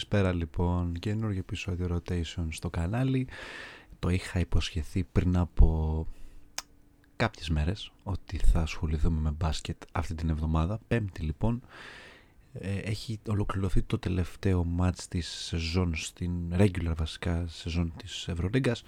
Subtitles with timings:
[0.00, 3.28] Καλησπέρα λοιπόν, καινούργιο επεισόδιο Rotation στο κανάλι.
[3.98, 6.06] Το είχα υποσχεθεί πριν από
[7.16, 10.80] κάποιες μέρες ότι θα ασχοληθούμε με μπάσκετ αυτή την εβδομάδα.
[10.88, 11.62] Πέμπτη λοιπόν,
[12.52, 18.82] ε, έχει ολοκληρωθεί το τελευταίο μάτς της σεζόν στην regular βασικά σεζόν της Ευρωλίγκας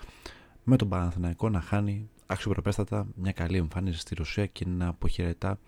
[0.65, 5.59] με τον Παναθηναϊκό να χάνει αξιοπρεπέστατα μια καλή εμφάνιση στη Ρωσία και να αποχαιρετά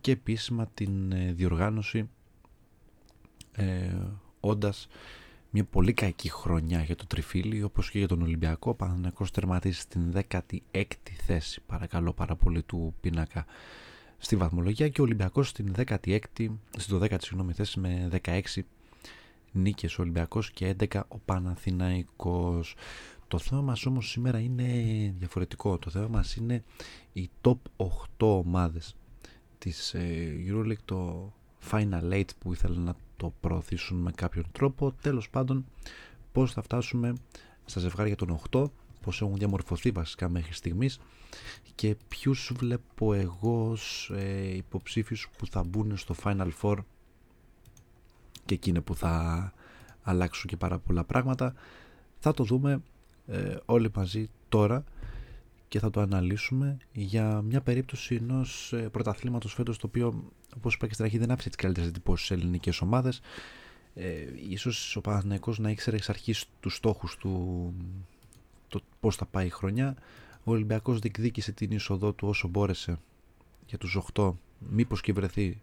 [0.00, 2.08] και επίσημα την ε, διοργάνωση
[3.52, 3.90] ε,
[4.42, 4.88] όντας
[5.50, 9.80] μια πολύ κακή χρονιά για το Τριφύλι όπως και για τον Ολυμπιακό ο Παναθηναϊκός τερματίζει
[9.80, 10.58] στην 16η
[11.26, 13.44] θέση παρακαλώ πάρα πολύ του πίνακα
[14.18, 18.40] στη βαθμολογία και ο Ολυμπιακός στην 16η στην 12η συγγνώμη θέση με 16
[19.52, 19.98] νίκες.
[19.98, 22.74] Ο Ολυμπιακός και 11 ο Παναθηναϊκός.
[23.28, 24.64] Το θέμα μας όμως σήμερα είναι
[25.18, 25.78] διαφορετικό.
[25.78, 26.64] Το θέμα μας είναι
[27.12, 27.86] οι top 8
[28.18, 28.96] ομάδες
[29.58, 31.32] της ε, EuroLeague το
[31.70, 34.92] Final 8 που ήθελα να το προωθήσουν με κάποιον τρόπο.
[34.92, 35.64] Τέλος πάντων,
[36.32, 37.14] πώς θα φτάσουμε
[37.64, 38.64] στα ζευγάρια των 8,
[39.00, 41.00] πώς έχουν διαμορφωθεί βασικά μέχρι στιγμής
[41.74, 46.76] και ποιους βλέπω εγώ ως ε, υποψήφιους που θα μπουν στο Final Four
[48.44, 49.52] και εκείνοι που θα
[50.02, 51.54] αλλάξουν και πάρα πολλά πράγματα.
[52.18, 52.82] Θα το δούμε
[53.26, 54.84] ε, όλοι μαζί τώρα
[55.72, 60.24] και θα το αναλύσουμε για μια περίπτωση ενός ε, πρωταθλήματος φέτος το οποίο,
[60.56, 63.20] όπως είπα και στην αρχή, δεν άφησε τις καλύτερες εντυπώσεις σε ελληνικές ομάδες.
[63.94, 67.74] Ε, ίσως ο Παναθηναϊκός να ήξερε εξ αρχής τους στόχους του
[68.68, 69.96] το πώς θα πάει η χρονιά.
[70.44, 72.98] Ο Ολυμπιακός διεκδίκησε την είσοδό του όσο μπόρεσε
[73.66, 75.60] για τους 8 μήπως και βρεθεί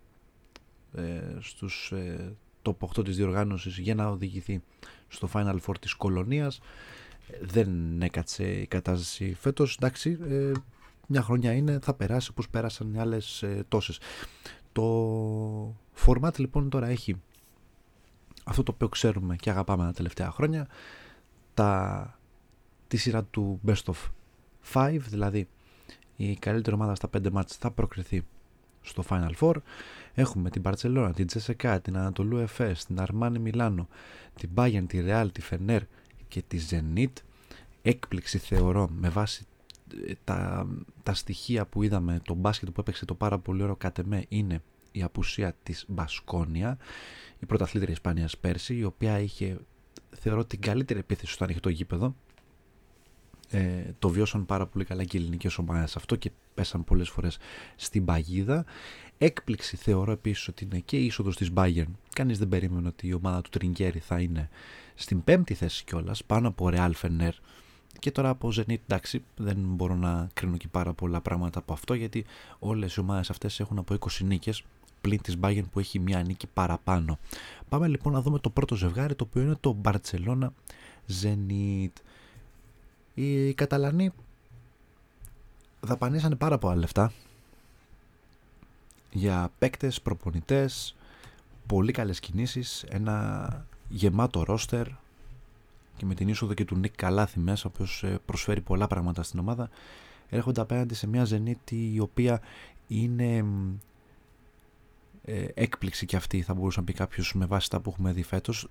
[0.94, 4.62] ε, στους ε, top 8 της διοργάνωσης για να οδηγηθεί
[5.08, 6.60] στο Final Four της κολονίας
[7.42, 9.76] δεν έκατσε η κατάσταση φέτος.
[9.76, 10.52] Εντάξει ε,
[11.08, 14.00] μια χρονιά είναι θα περάσει όπως πέρασαν οι άλλες ε, τόσες.
[14.72, 15.76] Το
[16.06, 17.22] format λοιπόν τώρα έχει
[18.44, 20.68] αυτό το οποίο ξέρουμε και αγαπάμε τα τελευταία χρόνια
[21.54, 22.20] τα,
[22.88, 23.96] τη σειρά του best of
[24.74, 25.48] 5 δηλαδή
[26.16, 28.26] η καλύτερη ομάδα στα 5 μάτς θα προκριθεί
[28.82, 29.56] στο Final Four.
[30.14, 33.88] Έχουμε την Barcelona, την Τζεσεκά, την Ανατολού Εφές, την Αρμάνι Μιλάνο,
[34.36, 35.80] την Bayern, τη Real, τη Fener
[36.30, 37.14] και τη Zenit
[37.82, 39.46] έκπληξη θεωρώ με βάση
[40.08, 40.68] ε, τα,
[41.04, 44.62] τα στοιχεία που είδαμε το μπάσκετ που έπαιξε το πάρα πολύ ωραίο κατ' εμέ είναι
[44.92, 46.78] η απουσία της Μπασκόνια
[47.40, 49.58] η πρωταθλήτρια Ισπανίας πέρσι η οποία είχε
[50.12, 52.16] θεωρώ την καλύτερη επίθεση στο ανοιχτό γήπεδο.
[53.52, 55.96] Ε, το βιώσαν πάρα πολύ καλά και οι ελληνικές ομάδες.
[55.96, 57.38] Αυτό και πέσαν πολλές φορές
[57.76, 58.66] στην παγίδα.
[59.18, 61.92] Έκπληξη θεωρώ επίσης ότι είναι και η είσοδος της Bayern.
[62.14, 64.50] Κανείς δεν περίμενε ότι η ομάδα του Τριγκέρι θα είναι
[65.02, 67.32] στην πέμπτη θέση κιόλας, πάνω από Real Fener
[68.00, 71.94] και τώρα από Zenit, εντάξει, δεν μπορώ να κρίνω και πάρα πολλά πράγματα από αυτό
[71.94, 72.26] γιατί
[72.60, 74.64] όλες οι ομάδες αυτές έχουν από 20 νίκες
[75.02, 77.20] πλην της Bayern που έχει μια νίκη παραπάνω.
[77.70, 80.48] Πάμε λοιπόν να δούμε το πρώτο ζευγάρι το οποίο είναι το Barcelona
[81.22, 81.94] Zenit.
[83.14, 84.12] Οι Καταλανοί
[85.80, 87.12] δαπανίσανε πάρα πολλά λεφτά
[89.12, 90.96] για παίκτες, προπονητές,
[91.68, 94.88] πολύ καλές κινήσεις, ένα γεμάτο ρόστερ
[95.98, 99.24] και με την είσοδο και του Νίκ Καλάθη μέσα, ο οποίος ε, προσφέρει πολλά πράγματα
[99.24, 99.70] στην ομάδα,
[100.30, 102.42] έρχονται απέναντι σε μια Ζενίτη η οποία
[102.88, 103.46] είναι
[105.24, 108.24] ε, έκπληξη και αυτή θα μπορούσε να πει κάποιος με βάση τα που έχουμε δει
[108.24, 108.68] φέτος,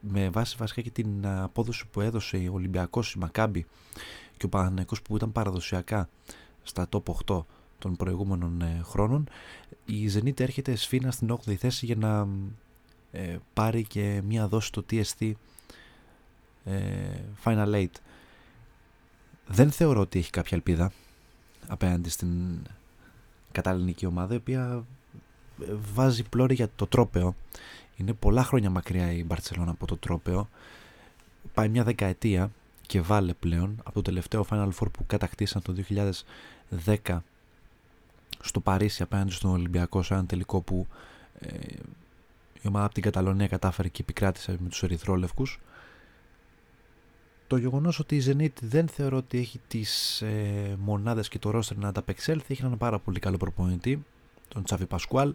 [0.00, 3.66] με βάση βασικά και την απόδοση που έδωσε ο Ολυμπιακός, η Μακάμπη
[4.36, 6.08] και ο Παναθηναϊκός που ήταν παραδοσιακά
[6.62, 7.44] στα top 8
[7.78, 9.28] των προηγούμενων ε, χρόνων
[9.84, 12.28] η Zenit έρχεται σφίνα στην 8η θέση για να
[13.14, 15.32] ε, πάρει και μία δόση στο TST
[16.64, 16.80] ε,
[17.44, 17.86] Final 8
[19.46, 20.92] δεν θεωρώ ότι έχει κάποια ελπίδα
[21.66, 22.58] απέναντι στην
[23.52, 24.84] καταλληνική ομάδα η οποία
[25.62, 27.34] ε, βάζει πλώρη για το τρόπεο.
[27.96, 30.48] Είναι πολλά χρόνια μακριά η Μπαρτσελώνα από το τρόπεο.
[31.54, 32.50] Πάει μια δεκαετία
[32.86, 35.74] και βάλε πλέον από το τελευταίο Final Four που κατακτήσαν το
[36.84, 37.18] 2010
[38.40, 40.86] στο Παρίσι απέναντι στον Ολυμπιακό σε ένα τελικό που
[41.38, 41.48] ε,
[42.64, 45.60] η ομάδα από την Καταλωνία κατάφερε και επικράτησε με τους ερυθρόλευκους.
[47.46, 51.76] Το γεγονός ότι η Zenit δεν θεωρώ ότι έχει τις ε, μονάδες και το ρόστερ
[51.76, 52.52] να ανταπεξέλθει.
[52.52, 54.04] Έχει έναν πάρα πολύ καλό προπονητή,
[54.48, 55.34] τον Τσάβι Πασκουάλ,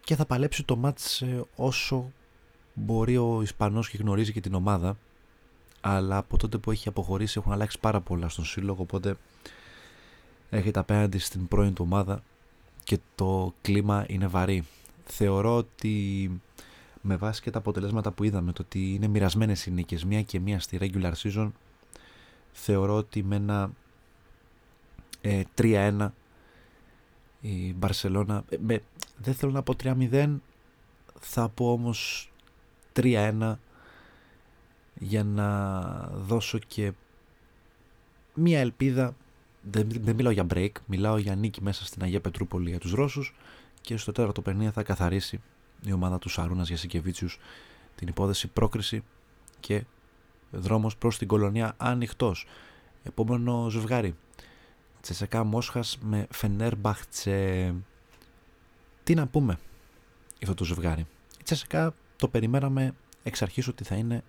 [0.00, 2.12] και θα παλέψει το μάτς ε, όσο
[2.74, 4.96] μπορεί ο Ισπανός και γνωρίζει και την ομάδα.
[5.80, 8.82] Αλλά από τότε που έχει αποχωρήσει έχουν αλλάξει πάρα πολλά στον σύλλογο.
[8.82, 9.16] Οπότε
[10.50, 12.22] έχετε απέναντι στην πρώην του ομάδα
[12.84, 14.64] και το κλίμα είναι βαρύ
[15.08, 16.30] θεωρώ ότι
[17.00, 20.40] με βάση και τα αποτελέσματα που είδαμε, το ότι είναι μοιρασμένες οι νίκες, μία και
[20.40, 21.50] μία στη regular season,
[22.52, 23.70] θεωρώ ότι με ένα
[25.20, 26.08] ε, 3-1
[27.40, 28.76] η Μπαρσελώνα, ε,
[29.16, 30.36] δεν θέλω να πω 3-0,
[31.20, 32.30] θα πω όμως
[32.92, 33.54] 3-1
[34.94, 36.92] για να δώσω και
[38.34, 39.16] μία ελπίδα.
[39.70, 43.34] Δεν, δεν μιλάω για break, μιλάω για νίκη μέσα στην Αγία Πετρούπολη για τους Ρώσους
[43.88, 45.40] και στο τέταρτο παιχνίδι θα καθαρίσει
[45.84, 47.38] η ομάδα του Σαρούνας για Σικεβίτσιους
[47.94, 49.04] την υπόθεση πρόκριση
[49.60, 49.84] και
[50.50, 52.46] δρόμος προς την κολονία ανοιχτός.
[53.02, 54.16] Επόμενο ζευγάρι.
[55.00, 57.74] Τσεσεκά Μόσχας με Φενέρμπαχτσε.
[59.04, 59.58] Τι να πούμε
[60.38, 61.06] για αυτό το ζευγάρι;
[61.38, 64.24] Η Τσεσεκά το περιμέναμε εξ αρχής ότι θα είναι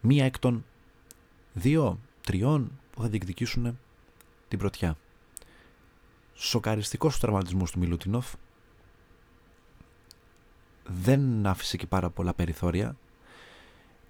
[0.00, 0.64] μία εκ των
[1.52, 3.78] δύο, τριών που θα διεκδικήσουν
[4.48, 4.96] την πρωτιά.
[6.34, 8.34] Σοκαριστικός τραυματισμός του Μιλουτινόφ
[10.98, 12.96] δεν άφησε και πάρα πολλά περιθώρια.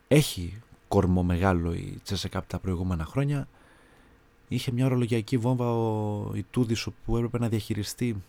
[0.08, 3.48] Έχει κορμό μεγάλο η Τσέσεκα τα προηγούμενα χρόνια.
[4.48, 8.22] Είχε μια ορολογιακή βόμβα ο Ιτούδης που έπρεπε να διαχειριστεί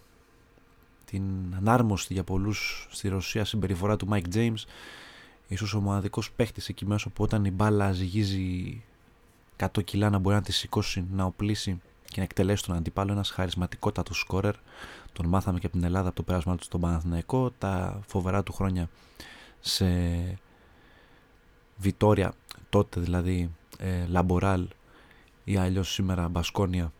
[1.05, 1.23] την
[1.55, 4.63] ανάρμοστη για πολλούς στη Ρωσία συμπεριφορά του Mike James.
[5.47, 8.83] Ίσως ο μοναδικός παίχτης εκεί μέσα που όταν η μπάλα ζυγίζει
[9.57, 11.81] 100 κιλά να μπορεί να τη σηκώσει, να οπλίσει
[12.11, 13.11] και να εκτελέσει τον αντίπαλο.
[13.11, 14.55] Ένας χαρισματικότατος σκόρερ
[15.13, 18.53] τον μάθαμε και από την Ελλάδα από το πέρασμα του στον Παναθηναϊκό, τα φοβερά του
[18.53, 18.89] χρόνια
[19.59, 19.85] σε
[21.77, 22.33] Βιτόρια,
[22.69, 24.67] τότε δηλαδή ε, Λαμποράλ
[25.43, 26.91] ή αλλιώς σήμερα Μπασκόνια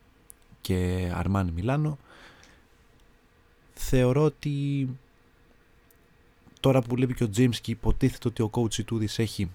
[0.61, 1.97] και Αρμάνι Μιλάνο.
[3.73, 4.87] Θεωρώ ότι
[6.59, 9.51] τώρα που βλέπει και ο Τζίμς και υποτίθεται ότι ο coach Τούδης έχει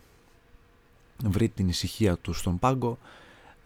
[1.25, 2.99] βρει την ησυχία του στον πάγκο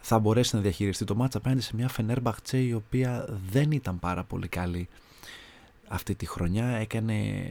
[0.00, 4.24] θα μπορέσει να διαχειριστεί το μάτσα απέναντι σε μια Φενέρμπαχτσε η οποία δεν ήταν πάρα
[4.24, 4.88] πολύ καλή
[5.88, 6.66] αυτή τη χρονιά.
[6.66, 7.50] Έκανε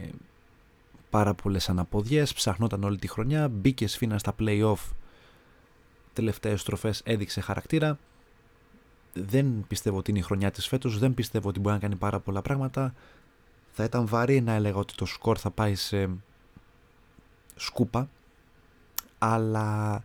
[1.10, 4.92] πάρα πολλές αναποδιές, ψαχνόταν όλη τη χρονιά, μπήκε σφίνα στα play-off
[6.12, 7.98] τελευταίες στροφές έδειξε χαρακτήρα.
[9.12, 12.20] Δεν πιστεύω ότι είναι η χρονιά της φέτος, δεν πιστεύω ότι μπορεί να κάνει πάρα
[12.20, 12.94] πολλά πράγματα.
[13.70, 16.10] Θα ήταν βαρύ να έλεγα ότι το σκορ θα πάει σε
[17.56, 18.08] σκούπα,
[19.18, 20.02] αλλά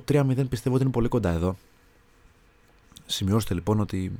[0.00, 1.56] το 3-0 πιστεύω ότι είναι πολύ κοντά εδώ.
[3.06, 4.12] Σημειώστε λοιπόν ότι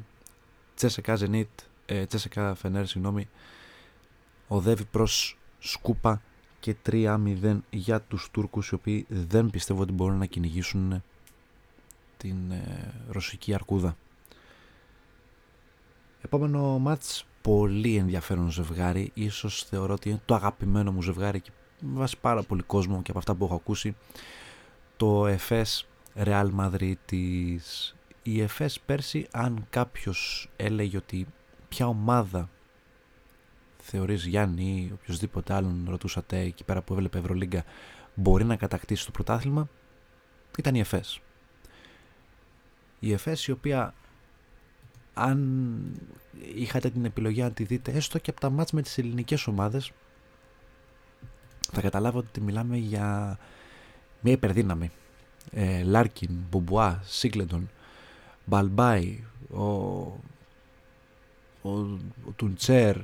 [0.75, 1.49] Τσέσεκα Ζενίτ,
[1.87, 3.29] ε, Τσέσεκα Φενέρ, συγγνώμη,
[4.49, 6.23] οδεύει προς σκούπα
[6.61, 11.03] και 3-0 για τους Τούρκους οι οποίοι δεν πιστεύω ότι μπορούν να κυνηγήσουν
[12.17, 13.97] την ε, ρωσική αρκούδα.
[16.23, 22.17] Επόμενο μάτς, πολύ ενδιαφέρον ζευγάρι, ίσως θεωρώ ότι είναι το αγαπημένο μου ζευγάρι και βάσει
[22.21, 23.95] πάρα πολύ κόσμο και από αυτά που έχω ακούσει
[24.97, 25.87] το ΕΦΕΣ
[26.17, 31.27] Real Madrid της η ΕΦΕΣ πέρσι αν κάποιος έλεγε ότι
[31.69, 32.51] ποια ομάδα
[33.79, 37.65] θεωρείς Γιάννη ή οποιοδήποτε άλλον ρωτούσατε εκεί πέρα που έβλεπε Ευρωλίγκα
[38.15, 39.69] μπορεί να κατακτήσει το πρωτάθλημα
[40.59, 41.21] ήταν η ΕΦΕΣ
[42.99, 43.95] η ΕΦΕΣ η οποία
[45.15, 45.79] αν
[46.55, 49.93] είχατε την επιλογή να τη δείτε έστω και από τα μάτς με τις ελληνικές ομάδες
[51.73, 53.39] θα καταλάβω ότι μιλάμε για
[54.27, 54.91] μια υπερδύναμη.
[55.51, 57.71] Ε, Λάρκιν, Μπουμπουά, Σίνγκλετον,
[58.45, 59.63] Μπαλμπάι, ο,
[61.63, 61.71] ο,
[62.27, 62.97] ο Τουντσέρ,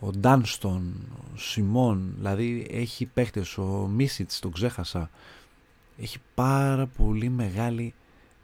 [0.00, 0.94] ο Ντάνστον,
[1.34, 5.10] ο Σιμόν, δηλαδή έχει παίχτες, ο Μίσιτς, τον ξέχασα.
[5.98, 7.94] Έχει πάρα πολύ μεγάλη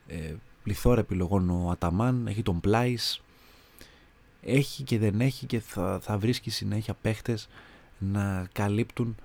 [0.06, 3.22] ε, πληθώρα επιλογών ο Αταμάν, έχει τον Πλάις,
[4.42, 7.48] έχει και δεν έχει και θα, θα βρίσκει συνέχεια παίχτες
[7.98, 9.16] να καλύπτουν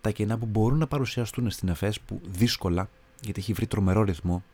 [0.00, 2.88] τα κενά που μπορούν να παρουσιαστούν στην ΕΦΕΣ που δύσκολα,
[3.20, 4.44] γιατί έχει βρει τρομερό ρυθμό,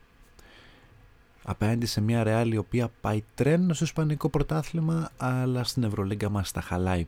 [1.42, 6.52] απέναντι σε μια Ρεάλ η οποία πάει τρένο στο Ισπανικό πρωτάθλημα, αλλά στην Ευρωλίγκα μας
[6.52, 7.06] τα χαλάει.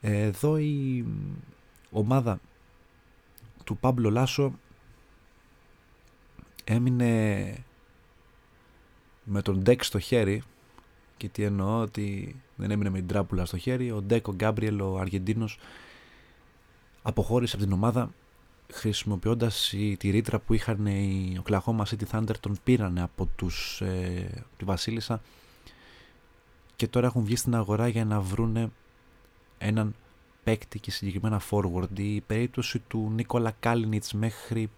[0.00, 1.04] Εδώ η
[1.90, 2.40] ομάδα
[3.64, 4.52] του Πάμπλο Λάσο
[6.64, 7.56] έμεινε
[9.24, 10.42] με τον Ντεκ στο χέρι
[11.16, 14.80] και τι εννοώ ότι δεν έμεινε με την τράπουλα στο χέρι ο Ντεκ ο Γκάμπριελ
[14.80, 15.58] ο Αργεντίνος
[17.06, 18.10] αποχώρησε από την ομάδα
[18.72, 24.64] χρησιμοποιώντας τη ρήτρα που είχαν οι Oklahoma City Thunder τον πήρανε από τους, ε, τη
[24.64, 25.20] Βασίλισσα
[26.76, 28.70] και τώρα έχουν βγει στην αγορά για να βρούνε
[29.58, 29.94] έναν
[30.44, 31.98] παίκτη και συγκεκριμένα forward.
[31.98, 34.70] Η περίπτωση του Νίκολα Κάλινιτς μέχρι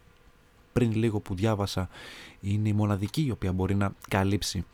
[0.73, 1.89] πριν λίγο που διάβασα
[2.41, 4.65] είναι η μοναδική η οποία μπορεί να καλύψει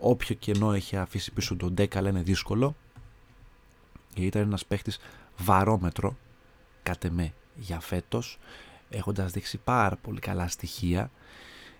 [0.00, 2.74] όποιο κενό έχει αφήσει πίσω τον 10 αλλά είναι δύσκολο
[4.14, 4.98] ήταν ένας παίκτης
[5.36, 6.16] βαρόμετρο
[6.82, 8.38] κάτε με για φέτος
[8.90, 11.10] έχοντας δείξει πάρα πολύ καλά στοιχεία.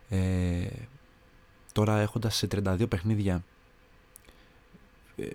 [0.09, 0.67] Ε,
[1.73, 3.45] τώρα έχοντας σε 32 παιχνίδια
[5.17, 5.27] ε,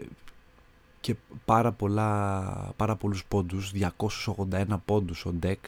[1.02, 2.42] και πάρα, πολλά,
[2.76, 5.66] πάρα πολλούς πόντους 281 πόντους ο Ντεκ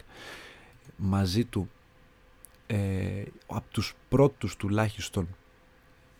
[0.96, 1.70] μαζί του
[2.66, 5.28] ε, από τους πρώτους τουλάχιστον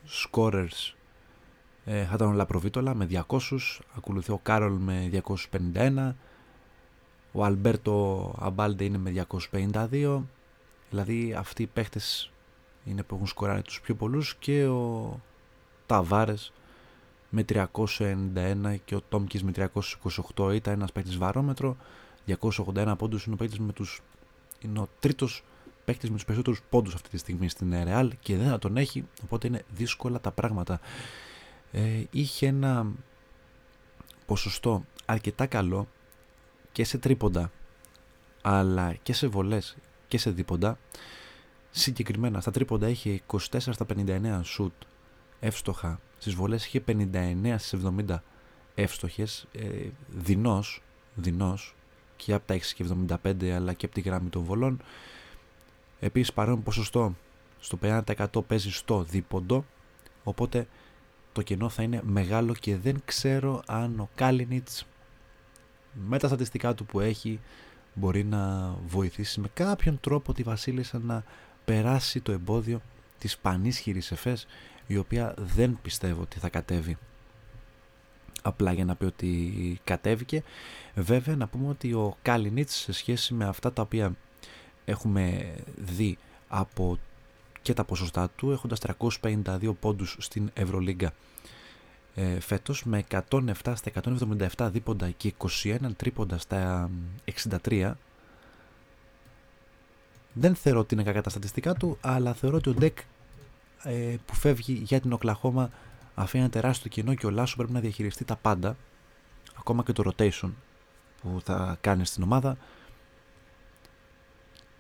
[0.09, 0.93] scorers
[1.85, 3.41] ε, θα ήταν ο Λαπροβίτολα με 200,
[3.97, 5.23] ακολουθεί ο Κάρολ με
[5.75, 6.13] 251,
[7.33, 9.27] ο Αλμπέρτο Αμπάλντε είναι με
[9.91, 10.21] 252,
[10.91, 12.33] δηλαδή αυτοί οι παίχτες
[12.85, 15.21] είναι που έχουν σκοράρει τους πιο πολλούς και ο
[15.87, 16.53] Ταβάρες
[17.31, 19.53] με 391 και ο Τόμκης με
[20.37, 21.77] 328 ήταν ένας παίχτης βαρόμετρο
[22.27, 23.25] 281 πόντους.
[23.25, 24.01] Είναι ο παίχτης με τους
[24.61, 25.45] είναι ο τρίτος
[25.85, 29.05] παίχτης με τους περισσότερους πόντους αυτή τη στιγμή στην Real και δεν θα τον έχει
[29.25, 30.81] οπότε είναι δύσκολα τα πράγματα.
[31.73, 32.87] Ε, είχε ένα
[34.27, 35.89] ποσοστό αρκετά καλό
[36.79, 37.51] και σε τρίποντα
[38.43, 39.77] αλλά και σε βολές
[40.09, 40.79] και σε δίποντα.
[41.71, 44.73] Συγκεκριμένα στα τρίποντα είχε 24 στα 59 σουτ
[45.41, 48.17] εύστοχα στις βολές είχε 59 στις 70
[48.75, 49.47] εύστοχες.
[49.53, 50.83] Ε, δεινός,
[51.15, 51.75] δεινός
[52.17, 52.85] και από τα 6 και
[53.25, 54.83] 75 αλλά και από τη γράμμη των βολών.
[56.01, 57.17] Επίσης παρόν ποσοστό
[57.61, 59.65] στο 50% παίζει στο δίποντο
[60.25, 60.67] οπότε
[61.33, 64.87] το κενό θα είναι μεγάλο και δεν ξέρω αν ο Κάλινιτς
[65.93, 67.41] με τα στατιστικά του που έχει
[67.95, 71.25] μπορεί να βοηθήσει με κάποιον τρόπο τη Βασίλισσα να
[71.65, 72.81] περάσει το εμπόδιο
[73.19, 74.47] της πανίσχυρης εφές
[74.87, 76.97] η οποία δεν πιστεύω ότι θα κατέβει.
[78.43, 80.43] Απλά για να πει ότι κατέβηκε.
[80.95, 84.17] Βέβαια να πούμε ότι ο Κάλινιτς σε σχέση με αυτά τα οποία
[84.85, 86.19] έχουμε δει
[86.49, 86.99] από
[87.63, 88.79] και τα ποσοστά του έχοντας
[89.23, 91.13] 352 πόντους στην Ευρωλίγκα
[92.21, 93.91] ε, φέτος με 107 στα
[94.57, 96.91] 177 δίποντα και 21 τρίποντα στα
[97.65, 97.93] 63
[100.33, 102.99] δεν θεωρώ ότι είναι κακά τα στατιστικά του αλλά θεωρώ ότι ο Ντεκ
[103.83, 105.71] ε, που φεύγει για την Οκλαχώμα
[106.15, 108.77] αφήνει ένα τεράστιο κοινό και ο Λάσο πρέπει να διαχειριστεί τα πάντα
[109.59, 110.51] ακόμα και το rotation
[111.23, 112.57] που θα κάνει στην ομάδα.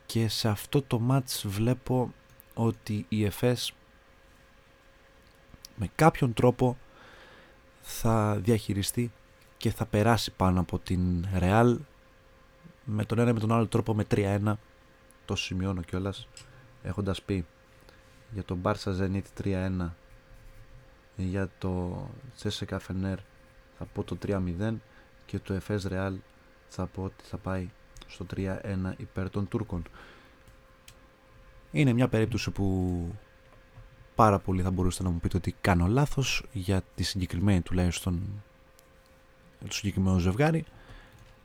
[0.06, 2.12] Και σε αυτό το match βλέπω
[2.54, 3.72] ότι η ΕΦΕΣ
[5.76, 6.76] με κάποιον τρόπο
[7.90, 9.12] θα διαχειριστεί
[9.56, 11.76] και θα περάσει πάνω από την Real
[12.84, 14.54] με τον ένα με τον άλλο τρόπο με 3-1
[15.24, 16.28] το σημειώνω κιόλας
[16.82, 17.46] έχοντας πει
[18.30, 19.90] για τον Barça Zenit 3-1
[21.16, 22.02] για το
[22.36, 23.18] Τσέσεκα Φενέρ
[23.78, 24.74] θα πω το 3-0
[25.26, 26.14] και το Εφές Real
[26.68, 27.68] θα πω ότι θα πάει
[28.06, 28.56] στο 3-1
[28.96, 29.82] υπέρ των Τούρκων.
[31.70, 32.98] Είναι μια περίπτωση που
[34.18, 38.42] πάρα πολύ θα μπορούσατε να μου πείτε ότι κάνω λάθος για τη συγκεκριμένη τουλάχιστον
[39.66, 40.64] το συγκεκριμένο ζευγάρι.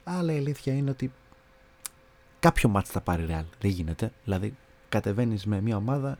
[0.04, 1.12] Αλλά η αλήθεια είναι ότι
[2.40, 3.46] κάποιο μάτς θα πάρει Real.
[3.60, 4.12] Δεν γίνεται.
[4.24, 4.56] Δηλαδή
[4.90, 6.18] κατεβαίνεις με μια ομάδα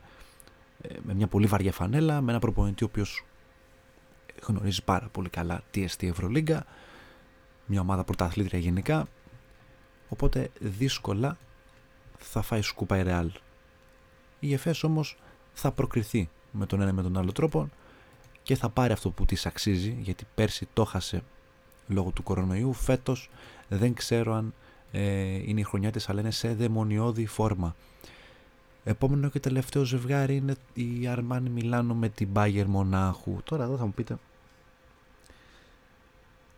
[0.80, 3.24] ε, με μια πολύ βαριά φανέλα με ένα προπονητή ο οποίος
[4.46, 6.66] γνωρίζει πάρα πολύ καλά τι εστί Ευρωλίγκα
[7.66, 9.06] μια ομάδα πρωταθλήτρια γενικά.
[10.08, 11.36] Οπότε δύσκολα
[12.18, 13.28] θα φάει σκούπα η Real.
[14.40, 15.18] Η Εφές όμως
[15.52, 17.68] θα προκριθεί με τον ένα με τον άλλο τρόπο
[18.42, 21.22] και θα πάρει αυτό που της αξίζει γιατί πέρσι το χάσε
[21.88, 22.72] λόγω του κορονοϊού.
[22.72, 23.30] Φέτος
[23.68, 24.54] δεν ξέρω αν
[24.92, 25.00] ε,
[25.48, 27.76] είναι η χρονιά της αλλά είναι σε δαιμονιώδη φόρμα.
[28.84, 33.40] Επόμενο και τελευταίο ζευγάρι είναι η Αρμάνι Μιλάνο με την Μπάγερ Μονάχου.
[33.44, 34.16] Τώρα εδώ θα μου πείτε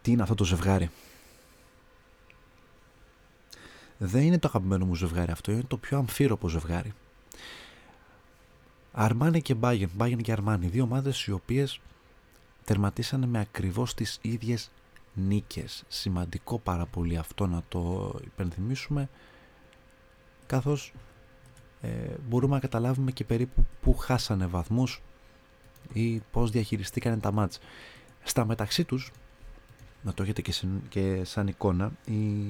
[0.02, 0.90] τι είναι αυτό το ζευγάρι;
[3.98, 6.92] Δεν είναι το αγαπημένο μου ζευγάρι αυτό είναι το πιο αμφίροπο ζευγάρι
[8.98, 11.80] Αρμάνι και Bayern, Bayern και Αρμάνι, δύο ομάδες οι οποίες
[12.64, 14.70] τερματίσανε με ακριβώς τις ίδιες
[15.14, 15.84] νίκες.
[15.88, 19.08] Σημαντικό πάρα πολύ αυτό να το υπενθυμίσουμε
[20.46, 20.92] καθώς
[21.80, 21.88] ε,
[22.28, 25.02] μπορούμε να καταλάβουμε και περίπου που χάσανε βαθμούς
[25.92, 27.58] ή πώς διαχειριστήκανε τα μάτς.
[28.22, 29.12] Στα μεταξύ τους,
[30.02, 30.54] να το έχετε και,
[30.88, 32.46] και σαν εικόνα, η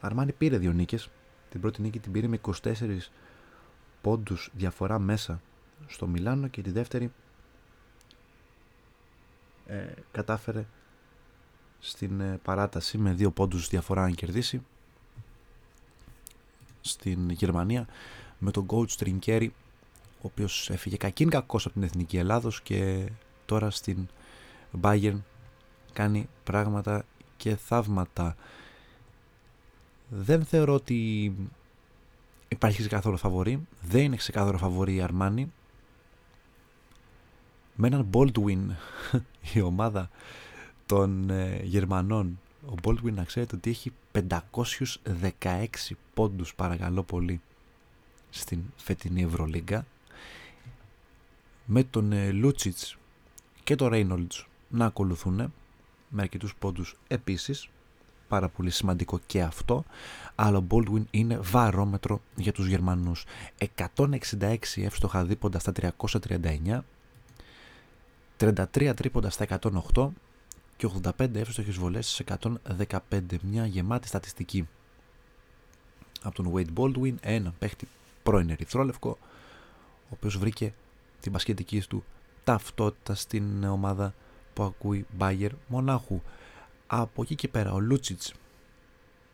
[0.00, 1.08] Αρμάνι πήρε δύο νίκες.
[1.50, 2.52] Την πρώτη νίκη την πήρε με 24
[4.00, 5.40] πόντους διαφορά μέσα
[5.86, 7.12] στο Μιλάνο και τη δεύτερη
[9.66, 10.66] ε, κατάφερε
[11.78, 14.62] στην ε, παράταση με δύο πόντους διαφορά να κερδίσει
[16.80, 17.86] στην Γερμανία
[18.38, 19.54] με τον coach Τριγκέρι
[20.16, 23.08] ο οποίος έφυγε κακήν κακός από την Εθνική Ελλάδος και
[23.46, 24.08] τώρα στην
[24.80, 25.18] Bayern
[25.92, 27.04] κάνει πράγματα
[27.36, 28.36] και θαύματα.
[30.08, 31.32] Δεν θεωρώ ότι
[32.52, 33.66] υπάρχει ξεκάθαρο φαβορή.
[33.80, 35.52] Δεν είναι ξεκάθαρο φαβορή η Αρμάνι.
[37.74, 38.60] Με έναν Baldwin
[39.54, 40.10] η ομάδα
[40.86, 42.40] των ε, Γερμανών.
[42.66, 43.92] Ο Baldwin να ξέρετε ότι έχει
[45.42, 45.66] 516
[46.14, 47.40] πόντους παρακαλώ πολύ
[48.30, 49.86] στην φετινή Ευρωλίγκα.
[51.64, 52.96] Με τον ε, Λούτσιτς
[53.64, 55.52] και τον Reynolds να ακολουθούν
[56.08, 57.68] με αρκετούς πόντους επίσης
[58.30, 59.84] πάρα πολύ σημαντικό και αυτό
[60.34, 63.24] αλλά ο Baldwin είναι βαρόμετρο για τους Γερμανούς
[63.96, 66.80] 166 εύστοχα δίποντα στα 339
[68.40, 69.46] 33 τρίποντα στα
[69.94, 70.08] 108
[70.76, 72.24] και 85 εύστοχες βολές σε
[73.10, 73.20] 115.
[73.42, 74.68] Μια γεμάτη στατιστική.
[76.22, 77.88] Από τον Wade Baldwin, ένα παίχτη
[78.22, 79.18] πρώην ερυθρόλευκο,
[80.04, 80.74] ο οποίος βρήκε
[81.20, 82.04] την πασχετική του
[82.44, 84.14] ταυτότητα στην ομάδα
[84.54, 86.20] που ακούει Μπάγερ Μονάχου.
[86.92, 88.32] Από εκεί και πέρα ο Λούτσιτς,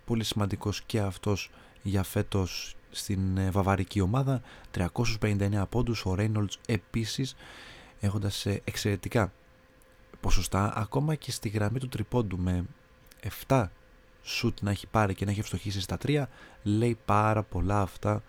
[0.04, 1.50] πολύ σημαντικός και αυτός
[1.82, 4.42] για φέτος στην ε, βαβαρική ομάδα,
[4.75, 7.36] 359 πόντους, ο Ρέινολτς επίσης
[8.00, 9.32] έχοντας ε, εξαιρετικά
[10.20, 12.64] ποσοστά ακόμα και στη γραμμή του τριπόντου με
[13.46, 13.66] 7
[14.22, 16.25] σουτ να έχει πάρει και να έχει ευστοχήσει στα 3
[16.62, 18.22] λέει πάρα πολλά αυτά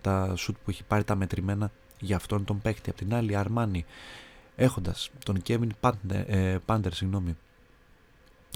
[0.00, 1.70] τα σουτ που έχει πάρει τα μετρημένα
[2.00, 2.90] για αυτόν τον παίκτη.
[2.90, 3.84] Απ' την άλλη Αρμάνι
[4.56, 7.36] έχοντας τον Κέβιν Πάντερ, ε, Πάντερ συγγνώμη,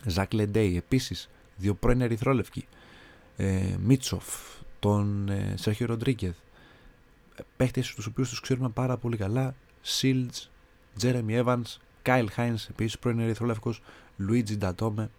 [0.06, 2.66] Ζακ Λεντέι επίσης δύο πρώην ερυθρόλευκοι.
[3.36, 4.26] Ε, Μίτσοφ,
[4.78, 6.36] τον ε, Σέρχιο Ροντρίγκεθ.
[7.56, 9.54] Παίχτες τους οποίους τους ξέρουμε πάρα πολύ καλά.
[9.80, 10.50] Σίλτς,
[10.96, 13.82] Τζέρεμι Evans Κάιλ Χάινς επίσης πρώην ερυθρόλευκος.
[14.16, 15.10] Λουίτζι Ντατόμε.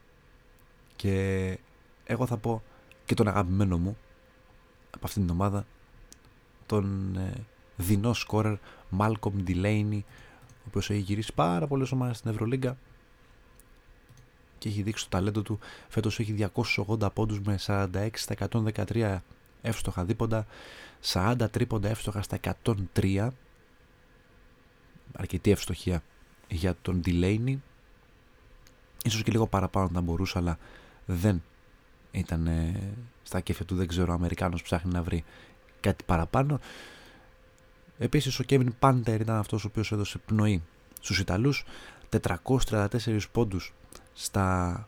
[0.96, 1.58] Και
[2.06, 2.64] εγώ θα πω
[3.06, 3.98] και τον αγαπημένο μου
[4.92, 5.66] από αυτήν την ομάδα
[6.66, 7.34] τον ε,
[7.76, 8.56] δεινό σκόρερ
[8.90, 10.06] Μάλκομ Ντιλέινι
[10.50, 12.78] ο οποίος έχει γυρίσει πάρα πολλές ομάδες στην Ευρωλίγκα
[14.66, 15.60] και έχει δείξει το ταλέντο του.
[15.88, 16.50] Φέτος έχει
[16.88, 19.20] 280 πόντους με 46 στα 113
[19.62, 20.46] εύστοχα δίποντα
[21.14, 22.40] 40 τρίποντα εύστοχα στα
[22.94, 23.30] 103
[25.16, 26.04] αρκετή ευστοχία
[26.48, 27.56] για τον Delaney
[29.04, 30.58] ίσως και λίγο παραπάνω να μπορούσε αλλά
[31.06, 31.44] δεν
[32.12, 32.50] ήταν
[33.24, 33.76] στα κέφια του.
[33.76, 35.24] Δεν ξέρω ο Αμερικάνος ψάχνει να βρει
[35.80, 36.60] κάτι παραπάνω.
[37.98, 40.62] Επίσης ο Kevin Πάντερ ήταν αυτός ο οποίος έδωσε πνοή
[41.02, 41.66] στους Ιταλούς.
[42.10, 43.74] 434 πόντους
[44.16, 44.88] στα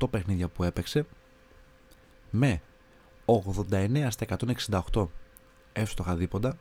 [0.00, 1.06] 28 παιχνίδια που έπαιξε
[2.30, 2.62] με
[3.26, 4.26] 89 στα
[4.92, 5.06] 168
[5.72, 6.58] εύστοχα δίποντα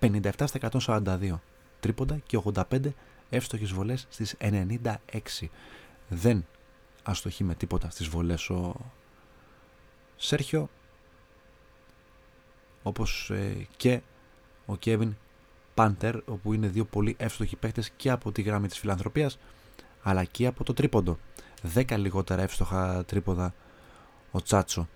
[0.00, 1.38] 57 στα 142
[1.80, 2.92] τρίποντα και 85
[3.30, 4.86] εύστοχες βολές στις 96.
[6.08, 6.46] Δεν
[7.02, 8.74] αστοχεί με τίποτα στις βολές ο
[10.16, 10.68] Σέρχιο
[12.82, 14.00] όπως ε, και
[14.66, 15.16] ο Κέβιν
[15.74, 19.38] Πάντερ όπου είναι δύο πολύ εύστοχοι παίχτες και από τη γράμμη της φιλανθρωπίας
[20.06, 21.18] αλλά και από το τρίποντο.
[21.74, 23.54] 10 λιγότερα εύστοχα τρίποδα
[24.30, 24.88] ο Τσάτσο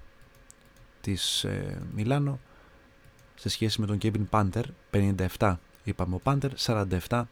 [1.01, 2.39] της ε, Μιλάνο
[3.35, 4.65] σε σχέση με τον Κέβιν Πάντερ
[5.39, 7.23] 57 είπαμε ο Πάντερ 47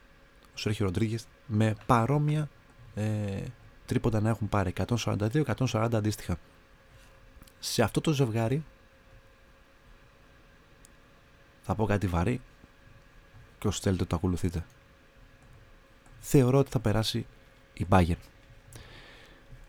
[0.54, 2.48] ο Σέρχιο Ροντρίγκες με παρόμοια
[2.94, 3.42] ε,
[3.86, 4.72] τρίποντα να έχουν πάρει.
[4.86, 6.38] 142-140 αντίστοιχα.
[7.58, 8.64] Σε αυτό το ζευγάρι
[11.62, 12.40] θα πω κάτι βαρύ
[13.58, 14.64] και όσοι θέλετε το ακολουθείτε.
[16.20, 17.26] Θεωρώ ότι θα περάσει
[17.78, 18.22] η Bayern.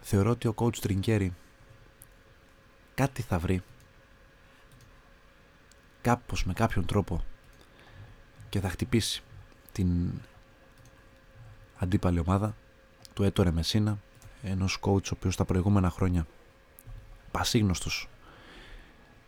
[0.02, 1.34] Θεωρώ ότι ο coach Τριγκέρι
[2.96, 3.64] κάτι θα βρει
[6.02, 7.24] κάπως με κάποιον τρόπο
[8.50, 9.24] και θα χτυπήσει
[9.72, 10.12] την
[11.78, 12.56] αντίπαλη ομάδα
[13.14, 13.98] του Έτορε Μεσίνα
[14.44, 16.28] ενός coach ο οποίος τα προηγούμενα χρόνια
[17.32, 18.10] πασίγνωστος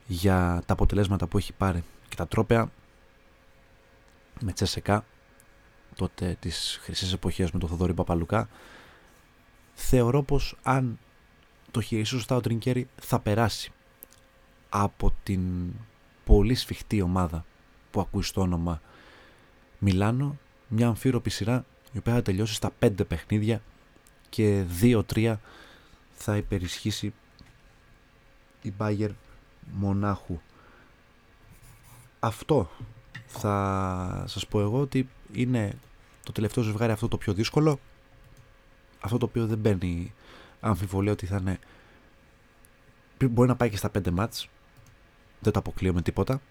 [0.08, 2.72] για τα αποτελέσματα που έχει πάρει και τα τρόπαια
[4.40, 5.06] με Τσεσεκά
[6.02, 8.50] τότε τις χρυσές εποχές με τον Θοδωρή Παπαλουκά
[9.74, 11.00] θεωρώ πως αν
[11.72, 13.72] το χειριστεί σωστά ο Τρινκέρι θα περάσει
[14.70, 15.42] από την
[16.26, 17.46] πολύ σφιχτή ομάδα
[17.92, 18.82] που ακούει στο όνομα
[19.80, 20.38] Μιλάνο,
[20.68, 23.62] μια αμφίροπη σειρά η οποία θα τελειώσει στα 5 παιχνίδια
[24.30, 25.36] και 2-3
[26.14, 27.14] θα υπερισχύσει
[28.62, 29.12] η Μπάγερ
[29.72, 30.40] Μονάχου.
[32.20, 32.70] Αυτό
[33.28, 35.78] θα σας πω εγώ ότι είναι
[36.24, 37.80] το τελευταίο ζευγάρι αυτό το πιο δύσκολο
[39.00, 40.14] αυτό το οποίο δεν μπαίνει
[40.60, 41.60] αμφιβολία ότι θα είναι
[43.30, 44.50] μπορεί να πάει και στα 5 μάτς
[45.40, 46.42] δεν το αποκλείω με τίποτα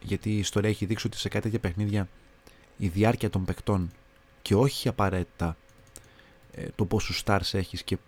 [0.00, 2.08] γιατί η ιστορία έχει δείξει ότι σε κάτι τέτοια παιχνίδια
[2.76, 3.90] η διάρκεια των παικτών
[4.42, 5.56] και όχι απαραίτητα
[6.52, 7.98] ε, το πόσους stars έχεις και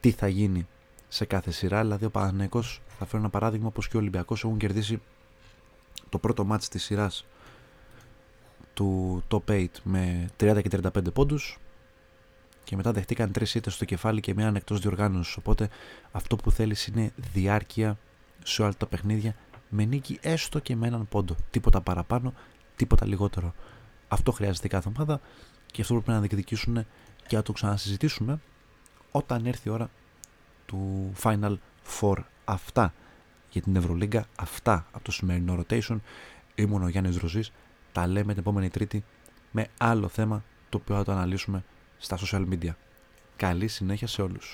[0.00, 0.66] τι θα γίνει
[1.08, 1.80] σε κάθε σειρά.
[1.80, 5.00] Δηλαδή ο Παναθηναϊκός θα φέρω ένα παράδειγμα όπως και ο Ολυμπιακός έχουν κερδίσει
[6.08, 7.24] το πρώτο μάτς της σειράς
[8.74, 11.58] του top 8 με 30 και 35 πόντους.
[12.64, 15.36] Και μετά δεχτήκαν τρεις ήττες στο κεφάλι και μία εκτός διοργάνωσης.
[15.36, 15.68] Οπότε
[16.12, 17.98] αυτό που θέλεις είναι διάρκεια
[18.42, 19.34] σε όλα τα παιχνίδια
[19.68, 21.36] με νίκη έστω και με έναν πόντο.
[21.50, 22.34] Τίποτα παραπάνω,
[22.76, 23.54] τίποτα λιγότερο.
[24.08, 25.20] Αυτό χρειάζεται κάθε ομάδα
[25.66, 26.86] και αυτό πρέπει να διεκδικήσουν
[27.26, 28.40] και να το ξανασυζητήσουμε
[29.10, 29.90] όταν έρθει η ώρα
[30.66, 31.56] του Final
[32.00, 32.16] Four.
[32.44, 32.92] Αυτά
[33.50, 35.96] για την Ευρωλίγκα, αυτά από το σημερινό rotation.
[36.54, 37.52] Ήμουν ο Γιάννης Ροζής,
[37.94, 39.04] τα λέμε την επόμενη Τρίτη
[39.50, 41.64] με άλλο θέμα το οποίο θα το αναλύσουμε
[41.98, 42.70] στα social media.
[43.36, 44.52] Καλή συνέχεια σε όλους.